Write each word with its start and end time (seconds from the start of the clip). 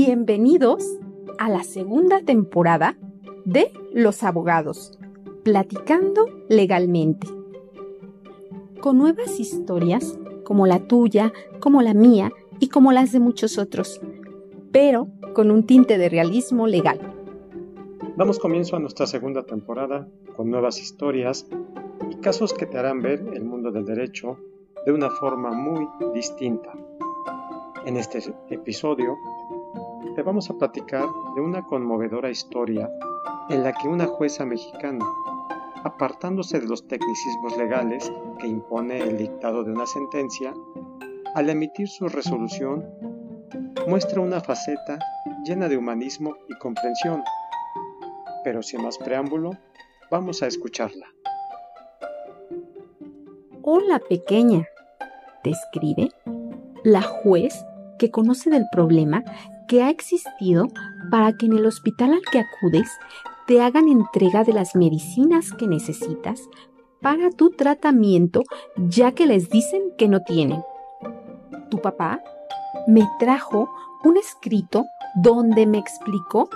Bienvenidos 0.00 0.96
a 1.38 1.48
la 1.48 1.64
segunda 1.64 2.20
temporada 2.22 2.96
de 3.44 3.72
Los 3.92 4.22
Abogados, 4.22 4.96
Platicando 5.42 6.26
Legalmente. 6.48 7.26
Con 8.80 8.96
nuevas 8.96 9.40
historias 9.40 10.16
como 10.44 10.68
la 10.68 10.86
tuya, 10.86 11.32
como 11.58 11.82
la 11.82 11.94
mía 11.94 12.30
y 12.60 12.68
como 12.68 12.92
las 12.92 13.10
de 13.10 13.18
muchos 13.18 13.58
otros, 13.58 14.00
pero 14.70 15.08
con 15.34 15.50
un 15.50 15.66
tinte 15.66 15.98
de 15.98 16.08
realismo 16.08 16.68
legal. 16.68 17.00
Damos 18.16 18.38
comienzo 18.38 18.76
a 18.76 18.78
nuestra 18.78 19.08
segunda 19.08 19.42
temporada 19.42 20.08
con 20.36 20.48
nuevas 20.48 20.80
historias 20.80 21.48
y 22.08 22.14
casos 22.20 22.54
que 22.54 22.66
te 22.66 22.78
harán 22.78 23.02
ver 23.02 23.26
el 23.34 23.44
mundo 23.44 23.72
del 23.72 23.84
derecho 23.84 24.38
de 24.86 24.92
una 24.92 25.10
forma 25.10 25.50
muy 25.50 25.88
distinta. 26.14 26.72
En 27.84 27.96
este 27.96 28.32
episodio 28.50 29.16
te 30.14 30.22
vamos 30.22 30.50
a 30.50 30.54
platicar 30.54 31.06
de 31.34 31.40
una 31.40 31.64
conmovedora 31.64 32.30
historia 32.30 32.90
en 33.50 33.62
la 33.62 33.72
que 33.72 33.88
una 33.88 34.06
jueza 34.06 34.44
mexicana, 34.44 35.04
apartándose 35.84 36.60
de 36.60 36.66
los 36.66 36.86
tecnicismos 36.86 37.56
legales 37.56 38.12
que 38.38 38.46
impone 38.46 39.00
el 39.00 39.16
dictado 39.16 39.64
de 39.64 39.72
una 39.72 39.86
sentencia, 39.86 40.52
al 41.34 41.50
emitir 41.50 41.88
su 41.88 42.08
resolución, 42.08 42.84
muestra 43.86 44.20
una 44.20 44.40
faceta 44.40 44.98
llena 45.44 45.68
de 45.68 45.76
humanismo 45.76 46.36
y 46.48 46.54
comprensión. 46.58 47.22
Pero 48.44 48.62
sin 48.62 48.82
más 48.82 48.98
preámbulo, 48.98 49.50
vamos 50.10 50.42
a 50.42 50.46
escucharla. 50.46 51.06
Hola 53.62 54.00
pequeña, 54.08 54.66
te 55.42 55.50
escribe 55.50 56.10
la 56.84 57.02
juez 57.02 57.64
que 57.98 58.10
conoce 58.10 58.50
del 58.50 58.66
problema 58.70 59.24
que 59.68 59.82
ha 59.82 59.90
existido 59.90 60.68
para 61.10 61.36
que 61.36 61.46
en 61.46 61.52
el 61.52 61.66
hospital 61.66 62.14
al 62.14 62.22
que 62.32 62.40
acudes 62.40 62.90
te 63.46 63.60
hagan 63.62 63.88
entrega 63.88 64.44
de 64.44 64.52
las 64.52 64.74
medicinas 64.74 65.52
que 65.52 65.68
necesitas 65.68 66.48
para 67.00 67.30
tu 67.30 67.50
tratamiento 67.50 68.42
ya 68.76 69.12
que 69.12 69.26
les 69.26 69.48
dicen 69.48 69.92
que 69.96 70.08
no 70.08 70.20
tienen. 70.22 70.62
Tu 71.70 71.80
papá 71.80 72.20
me 72.86 73.06
trajo 73.18 73.70
un 74.04 74.16
escrito 74.16 74.84
donde 75.22 75.66
me 75.66 75.78
explicó 75.78 76.48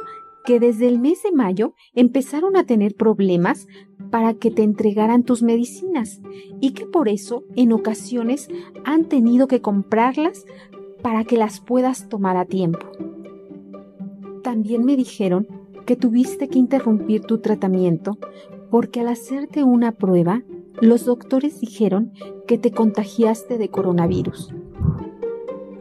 que 0.44 0.58
desde 0.58 0.88
el 0.88 0.98
mes 0.98 1.22
de 1.22 1.32
mayo 1.32 1.74
empezaron 1.94 2.56
a 2.56 2.64
tener 2.64 2.94
problemas 2.94 3.66
para 4.10 4.34
que 4.34 4.50
te 4.50 4.62
entregaran 4.62 5.22
tus 5.22 5.42
medicinas 5.42 6.20
y 6.60 6.72
que 6.72 6.86
por 6.86 7.08
eso 7.08 7.44
en 7.56 7.72
ocasiones 7.72 8.48
han 8.84 9.04
tenido 9.04 9.46
que 9.46 9.60
comprarlas 9.60 10.44
para 11.02 11.24
que 11.24 11.36
las 11.36 11.60
puedas 11.60 12.08
tomar 12.08 12.36
a 12.36 12.44
tiempo. 12.44 12.86
También 14.42 14.84
me 14.84 14.96
dijeron 14.96 15.46
que 15.86 15.96
tuviste 15.96 16.48
que 16.48 16.58
interrumpir 16.58 17.22
tu 17.22 17.38
tratamiento 17.38 18.18
porque 18.70 19.00
al 19.00 19.08
hacerte 19.08 19.64
una 19.64 19.92
prueba, 19.92 20.42
los 20.80 21.04
doctores 21.04 21.60
dijeron 21.60 22.12
que 22.46 22.56
te 22.58 22.70
contagiaste 22.70 23.58
de 23.58 23.68
coronavirus. 23.68 24.54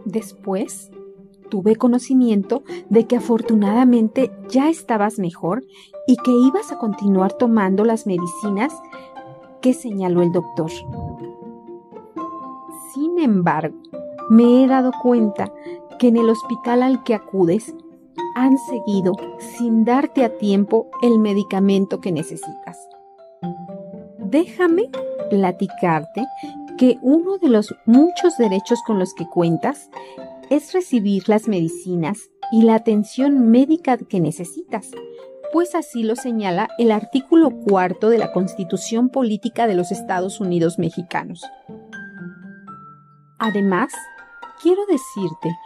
Después, 0.05 0.91
tuve 1.49 1.75
conocimiento 1.75 2.63
de 2.89 3.05
que 3.05 3.17
afortunadamente 3.17 4.31
ya 4.49 4.69
estabas 4.69 5.19
mejor 5.19 5.63
y 6.07 6.17
que 6.17 6.31
ibas 6.31 6.71
a 6.71 6.77
continuar 6.77 7.33
tomando 7.33 7.85
las 7.85 8.07
medicinas 8.07 8.73
que 9.61 9.73
señaló 9.73 10.21
el 10.21 10.31
doctor. 10.31 10.71
Sin 12.93 13.19
embargo, 13.19 13.77
me 14.31 14.63
he 14.63 14.67
dado 14.67 14.93
cuenta 14.93 15.51
que 15.99 16.07
en 16.07 16.15
el 16.15 16.29
hospital 16.29 16.83
al 16.83 17.03
que 17.03 17.13
acudes 17.13 17.75
han 18.33 18.57
seguido 18.57 19.11
sin 19.57 19.83
darte 19.83 20.23
a 20.23 20.37
tiempo 20.37 20.89
el 21.01 21.19
medicamento 21.19 21.99
que 21.99 22.13
necesitas. 22.13 22.79
Déjame 24.19 24.89
platicarte 25.29 26.25
que 26.77 26.97
uno 27.01 27.39
de 27.39 27.49
los 27.49 27.75
muchos 27.85 28.37
derechos 28.37 28.79
con 28.87 28.99
los 28.99 29.13
que 29.13 29.27
cuentas 29.27 29.89
es 30.49 30.71
recibir 30.71 31.27
las 31.27 31.49
medicinas 31.49 32.17
y 32.53 32.61
la 32.61 32.75
atención 32.75 33.49
médica 33.49 33.97
que 33.97 34.21
necesitas, 34.21 34.91
pues 35.51 35.75
así 35.75 36.03
lo 36.03 36.15
señala 36.15 36.69
el 36.77 36.91
artículo 36.91 37.51
cuarto 37.51 38.09
de 38.09 38.17
la 38.17 38.31
Constitución 38.31 39.09
Política 39.09 39.67
de 39.67 39.75
los 39.75 39.91
Estados 39.91 40.39
Unidos 40.39 40.79
Mexicanos. 40.79 41.43
Además, 43.43 43.91
quiero 44.61 44.85
decirte 44.85 45.57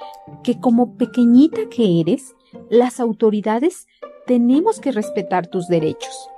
que 0.44 0.60
como 0.60 0.96
pequeñita 0.98 1.68
que 1.70 2.02
eres, 2.02 2.36
las 2.70 3.00
autoridades 3.00 3.88
tenemos 4.26 4.80
que 4.80 4.92
respetar 4.92 5.48
tus 5.48 5.68
derechos. 5.68 6.30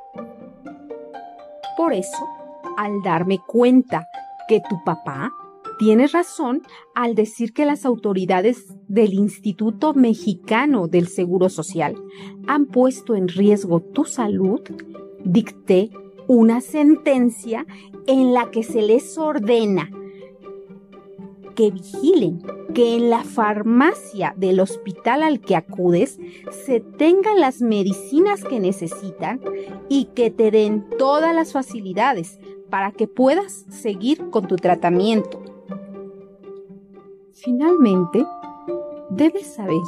Por 1.77 1.93
eso, 1.93 2.27
al 2.77 3.01
darme 3.03 3.39
cuenta 3.45 4.07
que 4.47 4.61
tu 4.67 4.83
papá 4.83 5.31
tiene 5.77 6.07
razón 6.07 6.63
al 6.95 7.13
decir 7.13 7.53
que 7.53 7.65
las 7.65 7.85
autoridades 7.85 8.65
del 8.87 9.13
Instituto 9.13 9.93
Mexicano 9.93 10.87
del 10.87 11.07
Seguro 11.07 11.49
Social 11.49 11.95
han 12.47 12.65
puesto 12.65 13.13
en 13.15 13.27
riesgo 13.27 13.81
tu 13.81 14.05
salud, 14.05 14.61
dicté 15.23 15.91
una 16.27 16.61
sentencia 16.61 17.65
en 18.07 18.33
la 18.33 18.49
que 18.49 18.63
se 18.63 18.81
les 18.81 19.17
ordena 19.17 19.89
que 21.57 21.71
vigilen 21.71 22.39
que 22.75 22.95
en 22.95 23.09
la 23.09 23.23
farmacia 23.23 24.35
del 24.37 24.59
hospital 24.59 25.23
al 25.23 25.41
que 25.41 25.55
acudes 25.55 26.19
se 26.65 26.79
tengan 26.79 27.41
las 27.41 27.61
medicinas 27.61 28.43
que 28.43 28.59
necesitan 28.59 29.41
y 29.89 30.05
que 30.05 30.29
te 30.29 30.51
den 30.51 30.85
todas 30.99 31.33
las 31.35 31.53
facilidades 31.53 32.39
para 32.69 32.91
que 32.91 33.07
puedas 33.07 33.65
seguir 33.69 34.29
con 34.29 34.47
tu 34.47 34.55
tratamiento. 34.55 35.41
Finalmente, 37.33 38.23
debes 39.09 39.47
saber 39.47 39.81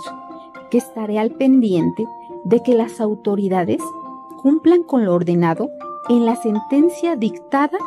que 0.72 0.80
estaré 0.80 1.19
al 1.19 1.31
pendiente 1.31 2.07
de 2.46 2.63
que 2.63 2.74
las 2.74 3.00
autoridades 3.00 3.84
cumplan 4.41 4.81
con 4.81 5.06
lo 5.06 5.13
ordenado 5.13 5.69
en 6.09 6.25
la 6.25 6.36
sentencia 6.36 7.16
dictada 7.16 7.78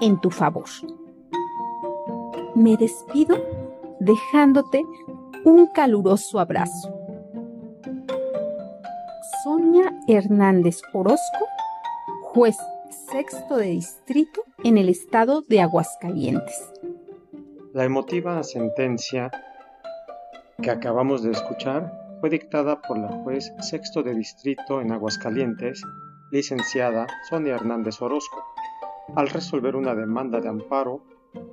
en 0.00 0.20
tu 0.20 0.30
favor 0.30 0.66
me 2.54 2.76
despido 2.76 3.36
dejándote 4.00 4.84
un 5.44 5.66
caluroso 5.68 6.38
abrazo. 6.38 6.94
Sonia 9.42 9.92
Hernández 10.06 10.80
Orozco, 10.92 11.46
juez 12.22 12.56
sexto 13.10 13.56
de 13.56 13.66
distrito 13.66 14.42
en 14.64 14.78
el 14.78 14.88
estado 14.88 15.42
de 15.42 15.60
Aguascalientes. 15.60 16.72
La 17.72 17.84
emotiva 17.84 18.42
sentencia 18.42 19.30
que 20.60 20.70
acabamos 20.70 21.22
de 21.22 21.32
escuchar 21.32 21.92
fue 22.20 22.30
dictada 22.30 22.80
por 22.82 22.98
la 22.98 23.08
juez 23.22 23.52
sexto 23.60 24.02
de 24.02 24.14
distrito 24.14 24.80
en 24.80 24.92
Aguascalientes, 24.92 25.82
licenciada 26.30 27.06
Sonia 27.28 27.54
Hernández 27.54 28.00
Orozco, 28.00 28.44
al 29.16 29.28
resolver 29.28 29.74
una 29.74 29.94
demanda 29.94 30.40
de 30.40 30.48
amparo 30.48 31.02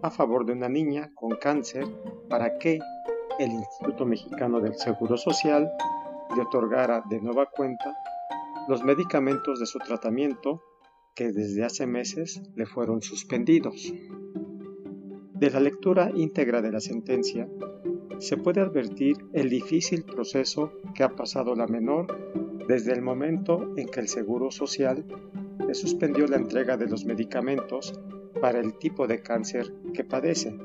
a 0.02 0.10
favor 0.10 0.46
de 0.46 0.54
una 0.54 0.70
niña 0.70 1.12
con 1.16 1.32
cáncer 1.38 1.86
para 2.30 2.58
que 2.58 2.80
el 3.40 3.52
Instituto 3.52 4.06
Mexicano 4.06 4.60
del 4.60 4.76
Seguro 4.76 5.18
Social 5.18 5.72
le 6.36 6.42
otorgara 6.42 7.04
de 7.10 7.22
nueva 7.22 7.46
cuenta 7.46 7.96
los 8.68 8.84
medicamentos 8.84 9.60
de 9.60 9.66
su 9.66 9.80
tratamiento 9.80 10.62
que 11.16 11.32
desde 11.32 11.66
hace 11.66 11.88
meses 11.88 12.42
le 12.56 12.66
fueron 12.66 13.02
suspendidos. 13.02 13.94
De 15.34 15.50
la 15.50 15.60
lectura 15.60 16.12
íntegra 16.14 16.62
de 16.62 16.72
la 16.72 16.80
sentencia, 16.80 17.48
se 18.20 18.38
puede 18.38 18.62
advertir 18.62 19.18
el 19.34 19.50
difícil 19.50 20.04
proceso 20.04 20.74
que 20.94 21.04
ha 21.04 21.16
pasado 21.16 21.56
la 21.56 21.68
menor 21.68 22.08
desde 22.68 22.92
el 22.92 23.02
momento 23.02 23.74
en 23.78 23.88
que 23.88 24.02
el 24.02 24.10
Seguro 24.10 24.52
Social 24.52 25.06
le 25.66 25.74
suspendió 25.74 26.28
la 26.28 26.36
entrega 26.36 26.78
de 26.78 26.88
los 26.88 27.06
medicamentos 27.06 28.00
para 28.42 28.60
el 28.60 28.74
tipo 28.78 29.08
de 29.08 29.22
cáncer 29.22 29.74
que 29.94 30.04
padece. 30.04 30.58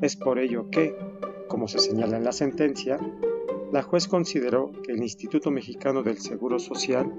Es 0.00 0.16
por 0.16 0.38
ello 0.38 0.70
que, 0.70 0.96
como 1.48 1.68
se 1.68 1.78
señala 1.78 2.16
en 2.16 2.24
la 2.24 2.32
sentencia, 2.32 2.98
la 3.72 3.82
juez 3.82 4.08
consideró 4.08 4.70
que 4.82 4.92
el 4.92 5.02
Instituto 5.02 5.50
Mexicano 5.50 6.02
del 6.02 6.18
Seguro 6.18 6.58
Social 6.58 7.12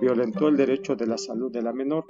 violentó 0.00 0.48
el 0.48 0.56
derecho 0.56 0.96
de 0.96 1.06
la 1.06 1.18
salud 1.18 1.52
de 1.52 1.62
la 1.62 1.72
menor, 1.72 2.04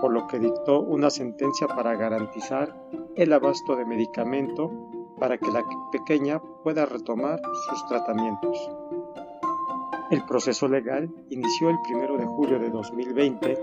por 0.00 0.12
lo 0.12 0.26
que 0.26 0.38
dictó 0.38 0.80
una 0.80 1.10
sentencia 1.10 1.66
para 1.66 1.96
garantizar 1.96 2.74
el 3.16 3.32
abasto 3.32 3.74
de 3.74 3.84
medicamento 3.84 4.70
para 5.18 5.38
que 5.38 5.50
la 5.50 5.64
pequeña 5.90 6.40
pueda 6.62 6.86
retomar 6.86 7.40
sus 7.68 7.86
tratamientos. 7.88 8.70
El 10.10 10.24
proceso 10.24 10.68
legal 10.68 11.10
inició 11.28 11.70
el 11.70 11.76
1 11.92 12.16
de 12.16 12.26
julio 12.26 12.58
de 12.58 12.70
2020, 12.70 13.58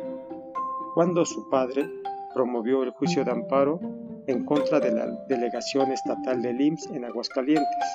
cuando 0.93 1.25
su 1.25 1.49
padre 1.49 1.89
promovió 2.35 2.83
el 2.83 2.91
juicio 2.91 3.23
de 3.23 3.31
amparo 3.31 3.79
en 4.27 4.43
contra 4.43 4.81
de 4.81 4.91
la 4.91 5.07
delegación 5.29 5.93
estatal 5.93 6.41
del 6.41 6.59
IMSS 6.59 6.87
en 6.87 7.05
Aguascalientes. 7.05 7.85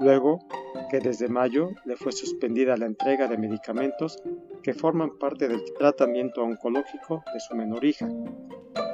Luego 0.00 0.40
que 0.90 0.98
desde 0.98 1.28
mayo 1.28 1.70
le 1.84 1.96
fue 1.96 2.10
suspendida 2.10 2.76
la 2.76 2.86
entrega 2.86 3.28
de 3.28 3.38
medicamentos 3.38 4.20
que 4.64 4.74
forman 4.74 5.16
parte 5.18 5.46
del 5.46 5.62
tratamiento 5.78 6.42
oncológico 6.42 7.22
de 7.32 7.38
su 7.38 7.54
menor 7.54 7.84
hija. 7.84 8.08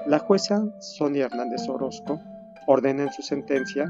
La 0.07 0.19
jueza 0.19 0.63
Sonia 0.81 1.25
Hernández 1.25 1.67
Orozco 1.69 2.21
ordena 2.67 3.05
en 3.05 3.13
su 3.13 3.23
sentencia 3.23 3.89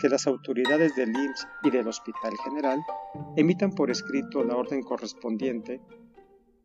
que 0.00 0.08
las 0.08 0.26
autoridades 0.26 0.96
del 0.96 1.10
IMSS 1.10 1.46
y 1.62 1.70
del 1.70 1.86
Hospital 1.86 2.32
General 2.44 2.80
emitan 3.36 3.70
por 3.70 3.92
escrito 3.92 4.42
la 4.42 4.56
orden 4.56 4.82
correspondiente 4.82 5.80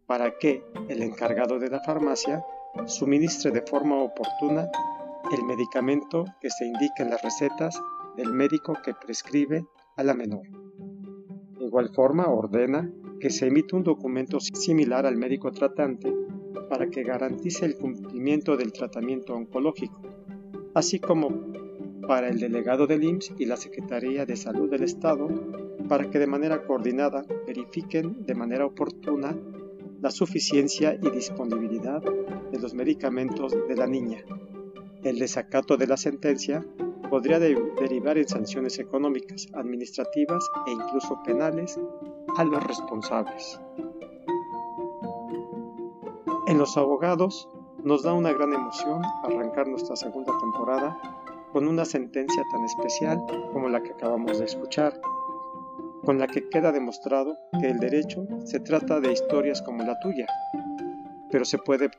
para 0.08 0.40
que 0.40 0.64
el 0.88 1.04
encargado 1.04 1.60
de 1.60 1.70
la 1.70 1.82
farmacia 1.82 2.44
suministre 2.86 3.52
de 3.52 3.62
forma 3.62 3.96
oportuna 3.98 4.70
el 5.32 5.44
medicamento 5.44 6.26
que 6.42 6.50
se 6.50 6.66
indica 6.66 7.04
en 7.04 7.12
las 7.12 7.22
recetas 7.22 7.80
del 8.18 8.34
médico 8.34 8.74
que 8.84 8.94
prescribe 8.94 9.66
a 9.96 10.04
la 10.04 10.14
menor. 10.14 10.48
De 11.58 11.66
igual 11.66 11.90
forma, 11.94 12.28
ordena 12.28 12.92
que 13.20 13.30
se 13.30 13.48
emita 13.48 13.76
un 13.76 13.84
documento 13.84 14.40
similar 14.40 15.06
al 15.06 15.18
médico 15.18 15.52
tratante 15.52 16.14
para 16.70 16.90
que 16.90 17.04
garantice 17.04 17.66
el 17.66 17.76
cumplimiento 17.76 18.56
del 18.56 18.72
tratamiento 18.72 19.34
oncológico, 19.36 20.02
así 20.74 21.00
como 21.00 21.30
para 22.08 22.30
el 22.30 22.40
delegado 22.40 22.88
del 22.88 23.04
IMSS 23.04 23.36
y 23.38 23.46
la 23.46 23.58
Secretaría 23.58 24.26
de 24.26 24.36
Salud 24.36 24.70
del 24.70 24.84
Estado 24.84 25.28
para 25.88 26.10
que 26.10 26.20
de 26.20 26.28
manera 26.28 26.64
coordinada 26.64 27.26
verifiquen 27.46 28.26
de 28.26 28.36
manera 28.36 28.66
oportuna 28.66 29.36
la 30.02 30.12
suficiencia 30.12 30.98
y 31.02 31.10
disponibilidad 31.10 32.02
de 32.02 32.60
los 32.60 32.74
medicamentos 32.74 33.56
de 33.68 33.76
la 33.76 33.88
niña. 33.88 34.24
El 35.04 35.20
desacato 35.20 35.78
de 35.78 35.88
la 35.88 35.98
sentencia 35.98 36.66
podría 37.10 37.40
derivar 37.40 38.18
en 38.18 38.28
sanciones 38.28 38.80
económicas, 38.80 39.48
administrativas 39.54 40.50
e 40.68 40.72
incluso 40.72 41.22
penales 41.24 41.80
a 42.38 42.44
los 42.44 42.64
responsables. 42.64 43.60
En 46.48 46.58
los 46.58 46.78
abogados 46.78 47.50
nos 47.84 48.04
da 48.04 48.14
una 48.14 48.34
gran 48.34 48.54
emoción 48.54 49.02
arrancar 49.24 49.68
nuestra 49.68 49.96
segunda 49.96 50.38
temporada 50.40 50.98
con 51.52 51.68
una 51.68 51.86
sentencia 51.86 52.44
tan 52.52 52.64
especial 52.66 53.24
como 53.54 53.70
la 53.70 53.82
que 53.82 53.92
acabamos 53.92 54.40
de 54.40 54.46
escuchar, 54.46 55.00
con 56.10 56.18
la 56.18 56.26
que 56.26 56.50
queda 56.50 56.72
demostrado 56.72 57.38
que 57.62 57.70
el 57.70 57.78
derecho 57.78 58.26
se 58.44 58.60
trata 58.60 59.00
de 59.00 59.14
historias 59.14 59.62
como 59.62 59.84
la 59.84 60.00
tuya, 60.00 60.26
pero 61.30 61.46
se 61.46 61.60
puede 61.60 61.92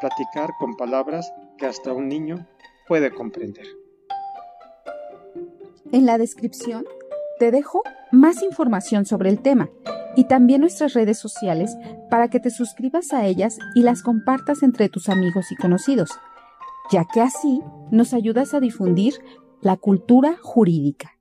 platicar 0.00 0.50
con 0.60 0.76
palabras 0.76 1.34
que 1.58 1.66
hasta 1.66 1.92
un 1.92 2.06
niño 2.06 2.46
puede 2.86 3.10
comprender. 3.10 3.66
En 5.90 6.06
la 6.06 6.16
descripción 6.16 6.84
te 7.40 7.50
dejo 7.50 7.82
más 8.12 8.40
información 8.44 9.04
sobre 9.04 9.30
el 9.30 9.42
tema 9.42 9.68
y 10.14 10.28
también 10.28 10.60
nuestras 10.60 10.94
redes 10.94 11.18
sociales 11.18 11.76
para 12.08 12.28
que 12.30 12.38
te 12.38 12.50
suscribas 12.50 13.12
a 13.12 13.26
ellas 13.26 13.58
y 13.74 13.82
las 13.82 14.04
compartas 14.04 14.62
entre 14.62 14.88
tus 14.88 15.08
amigos 15.08 15.50
y 15.50 15.56
conocidos, 15.56 16.10
ya 16.92 17.04
que 17.12 17.20
así 17.20 17.62
nos 17.90 18.14
ayudas 18.14 18.54
a 18.54 18.60
difundir 18.60 19.14
la 19.60 19.76
cultura 19.76 20.36
jurídica. 20.40 21.15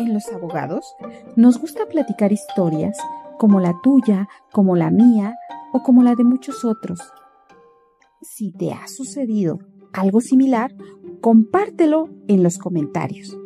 En 0.00 0.14
los 0.14 0.32
abogados 0.32 0.96
nos 1.36 1.58
gusta 1.58 1.84
platicar 1.84 2.32
historias 2.32 2.96
como 3.38 3.60
la 3.60 3.74
tuya, 3.82 4.30
como 4.50 4.74
la 4.74 4.90
mía 4.90 5.36
o 5.74 5.82
como 5.82 6.02
la 6.02 6.14
de 6.14 6.24
muchos 6.24 6.64
otros. 6.64 7.00
Si 8.22 8.50
te 8.50 8.72
ha 8.72 8.88
sucedido 8.88 9.58
algo 9.92 10.22
similar, 10.22 10.74
compártelo 11.20 12.08
en 12.28 12.42
los 12.42 12.56
comentarios. 12.56 13.36